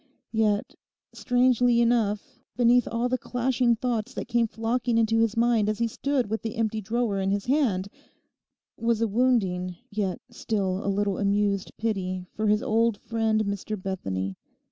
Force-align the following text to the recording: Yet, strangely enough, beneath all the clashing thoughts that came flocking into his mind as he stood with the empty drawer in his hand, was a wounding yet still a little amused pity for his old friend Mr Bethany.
Yet, 0.33 0.73
strangely 1.13 1.79
enough, 1.79 2.39
beneath 2.57 2.87
all 2.87 3.07
the 3.07 3.19
clashing 3.19 3.75
thoughts 3.75 4.15
that 4.15 4.27
came 4.27 4.47
flocking 4.47 4.97
into 4.97 5.19
his 5.19 5.37
mind 5.37 5.69
as 5.69 5.77
he 5.77 5.85
stood 5.87 6.27
with 6.27 6.41
the 6.41 6.55
empty 6.55 6.81
drawer 6.81 7.19
in 7.19 7.29
his 7.29 7.45
hand, 7.45 7.87
was 8.77 8.99
a 9.01 9.07
wounding 9.07 9.75
yet 9.91 10.19
still 10.31 10.83
a 10.83 10.89
little 10.89 11.19
amused 11.19 11.77
pity 11.77 12.25
for 12.33 12.47
his 12.47 12.63
old 12.63 12.97
friend 12.97 13.43
Mr 13.45 13.79
Bethany. 13.79 14.37